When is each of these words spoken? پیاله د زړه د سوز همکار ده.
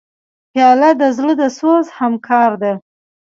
پیاله 0.51 0.89
د 1.01 1.03
زړه 1.17 1.33
د 1.41 1.43
سوز 1.57 1.85
همکار 1.99 2.51
ده. 2.61 2.73